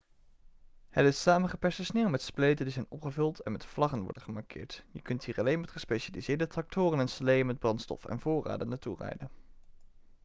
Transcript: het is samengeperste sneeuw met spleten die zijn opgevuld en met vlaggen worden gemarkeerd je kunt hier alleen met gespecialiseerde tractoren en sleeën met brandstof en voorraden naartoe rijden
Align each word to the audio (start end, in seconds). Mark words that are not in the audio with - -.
het 0.89 1.05
is 1.05 1.21
samengeperste 1.21 1.83
sneeuw 1.85 2.09
met 2.09 2.21
spleten 2.21 2.63
die 2.65 2.73
zijn 2.73 2.85
opgevuld 2.89 3.39
en 3.39 3.51
met 3.51 3.65
vlaggen 3.65 4.01
worden 4.01 4.21
gemarkeerd 4.21 4.85
je 4.91 5.01
kunt 5.01 5.23
hier 5.25 5.39
alleen 5.39 5.59
met 5.59 5.71
gespecialiseerde 5.71 6.47
tractoren 6.47 6.99
en 6.99 7.07
sleeën 7.09 7.45
met 7.45 7.59
brandstof 7.59 8.05
en 8.05 8.19
voorraden 8.19 8.69
naartoe 8.69 8.95
rijden 8.97 9.29